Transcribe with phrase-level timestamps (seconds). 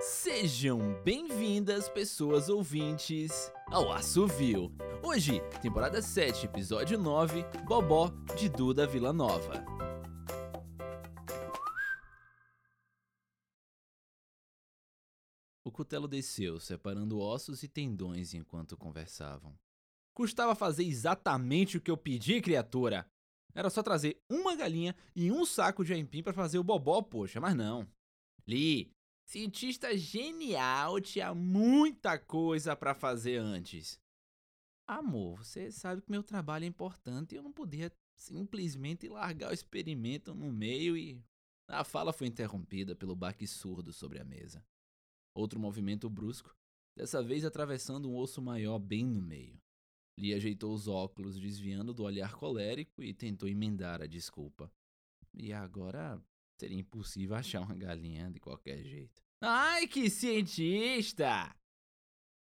[0.00, 4.72] Sejam bem-vindas, pessoas ouvintes, ao Assovio.
[5.04, 9.64] Hoje, temporada 7, episódio 9, Bobó de Duda Vila Nova.
[15.64, 19.56] O cutelo desceu, separando ossos e tendões enquanto conversavam.
[20.12, 23.08] Custava fazer exatamente o que eu pedi, criatura.
[23.54, 27.40] Era só trazer uma galinha e um saco de aipim para fazer o bobó, poxa,
[27.40, 27.86] mas não.
[28.46, 28.90] Li,
[29.28, 34.00] cientista genial, tinha muita coisa para fazer antes.
[34.86, 39.54] Amor, você sabe que meu trabalho é importante e eu não podia simplesmente largar o
[39.54, 41.22] experimento no meio e.
[41.70, 44.64] A fala foi interrompida pelo baque surdo sobre a mesa.
[45.34, 46.56] Outro movimento brusco,
[46.96, 49.60] dessa vez atravessando um osso maior bem no meio.
[50.18, 54.72] Lee ajeitou os óculos, desviando do olhar colérico e tentou emendar a desculpa.
[55.34, 56.18] E agora
[56.58, 59.22] seria impossível achar uma galinha de qualquer jeito.
[59.40, 61.54] Ai, que cientista!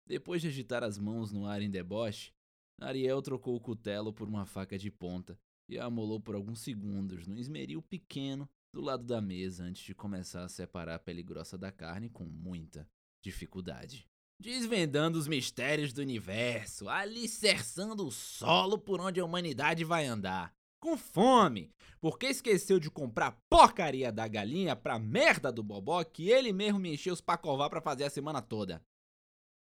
[0.07, 2.33] Depois de agitar as mãos no ar em deboche,
[2.81, 7.27] Ariel trocou o cutelo por uma faca de ponta e a amolou por alguns segundos
[7.27, 11.57] no esmeril pequeno do lado da mesa antes de começar a separar a pele grossa
[11.57, 12.89] da carne com muita
[13.23, 14.09] dificuldade.
[14.39, 20.55] Desvendando os mistérios do universo, alicerçando o solo por onde a humanidade vai andar.
[20.85, 26.53] Com fome, porque esqueceu de comprar porcaria da galinha pra merda do bobó que ele
[26.53, 28.85] mesmo me encheu os pacovar pra fazer a semana toda.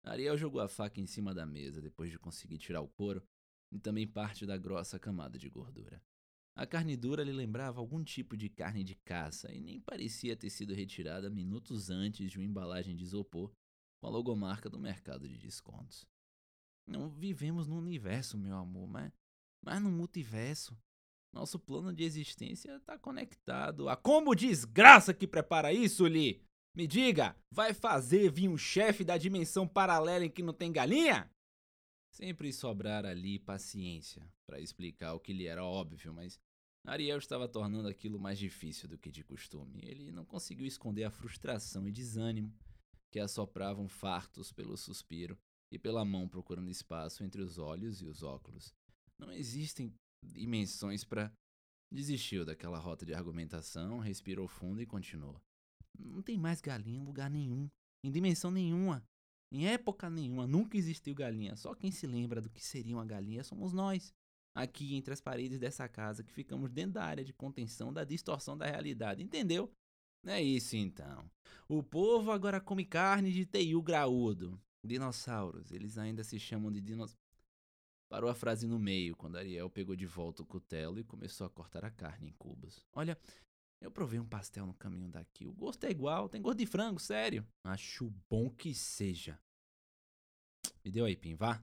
[0.03, 3.23] Ariel jogou a faca em cima da mesa depois de conseguir tirar o couro
[3.71, 6.03] e também parte da grossa camada de gordura.
[6.57, 10.49] A carne dura lhe lembrava algum tipo de carne de caça e nem parecia ter
[10.49, 13.49] sido retirada minutos antes de uma embalagem de isopor
[14.01, 16.05] com a logomarca do mercado de descontos.
[16.85, 19.13] Não vivemos no universo, meu amor, mas,
[19.63, 20.77] mas no multiverso.
[21.33, 26.43] Nosso plano de existência está conectado a como desgraça que prepara isso, Lee?
[26.75, 31.29] Me diga, vai fazer vir um chefe da dimensão paralela em que não tem galinha?
[32.11, 36.39] Sempre sobrar ali paciência para explicar o que lhe era óbvio, mas
[36.85, 39.79] Ariel estava tornando aquilo mais difícil do que de costume.
[39.83, 42.53] Ele não conseguiu esconder a frustração e desânimo
[43.09, 45.37] que assopravam fartos pelo suspiro
[45.71, 48.73] e pela mão procurando espaço entre os olhos e os óculos.
[49.17, 49.93] Não existem
[50.23, 51.31] dimensões para.
[51.91, 55.39] Desistiu daquela rota de argumentação, respirou fundo e continuou.
[55.99, 57.69] Não tem mais galinha em lugar nenhum,
[58.03, 59.03] em dimensão nenhuma.
[59.51, 61.55] Em época nenhuma nunca existiu galinha.
[61.55, 64.11] Só quem se lembra do que seria uma galinha somos nós.
[64.55, 68.57] Aqui entre as paredes dessa casa que ficamos dentro da área de contenção da distorção
[68.57, 69.71] da realidade, entendeu?
[70.25, 71.29] É isso então.
[71.67, 74.59] O povo agora come carne de teiu graúdo.
[74.83, 77.22] Dinossauros, eles ainda se chamam de dinossauros.
[78.09, 81.49] Parou a frase no meio quando Ariel pegou de volta o cutelo e começou a
[81.49, 82.85] cortar a carne em cubos.
[82.93, 83.17] Olha,
[83.81, 85.47] eu provei um pastel no caminho daqui.
[85.47, 87.45] O gosto é igual, tem gosto de frango, sério.
[87.63, 89.39] Acho bom que seja.
[90.85, 91.61] Me deu aí, Pim, vá.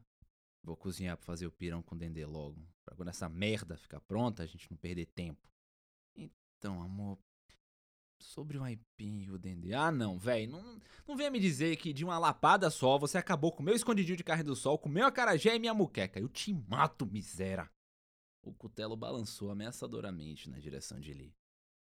[0.63, 2.61] Vou cozinhar pra fazer o pirão com dendê logo.
[2.85, 5.49] Pra quando essa merda ficar pronta, a gente não perder tempo.
[6.15, 7.19] Então, amor,
[8.19, 9.73] sobre o aipim e o dendê.
[9.73, 10.53] Ah, não, velho.
[10.53, 10.80] Não,
[11.11, 14.23] não venha me dizer que de uma lapada só você acabou com meu escondidinho de
[14.23, 16.21] carne do sol, com meu acarajé e minha muqueca.
[16.21, 17.69] Eu te mato, miséria.
[18.45, 21.35] O cutelo balançou ameaçadoramente na direção de Lee.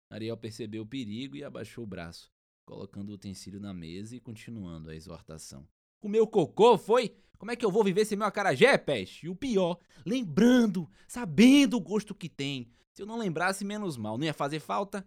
[0.08, 2.30] Ariel percebeu o perigo e abaixou o braço,
[2.64, 5.66] colocando o utensílio na mesa e continuando a exortação.
[6.00, 7.20] O meu cocô foi?
[7.36, 9.26] Como é que eu vou viver sem meu acarajé, peste?
[9.26, 9.76] E o pior,
[10.06, 12.70] lembrando, sabendo o gosto que tem.
[12.94, 15.04] Se eu não lembrasse, menos mal, não ia fazer falta?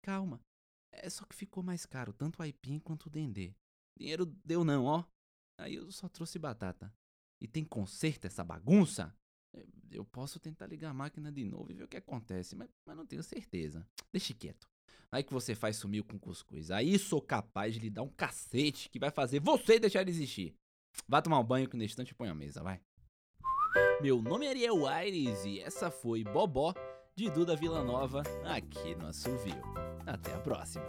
[0.00, 0.40] Calma.
[0.92, 3.54] É só que ficou mais caro, tanto o aipim quanto o dendê.
[3.98, 5.04] Dinheiro deu não, ó.
[5.58, 6.92] Aí eu só trouxe batata.
[7.40, 9.14] E tem conserto essa bagunça?
[9.54, 12.68] É, eu posso tentar ligar a máquina de novo e ver o que acontece, mas,
[12.86, 13.86] mas não tenho certeza.
[14.12, 14.68] Deixe quieto.
[15.10, 16.70] Aí que você faz sumir com cuscuz.
[16.70, 20.54] Aí sou capaz de lhe dar um cacete que vai fazer você deixar de existir.
[21.06, 22.80] Vá tomar um banho que no instante põe a mesa, vai.
[24.00, 26.74] Meu nome é Ariel Aires e essa foi Bobó
[27.16, 29.87] de Duda Vila Nova aqui no Assovio.
[30.08, 30.86] Até a próxima.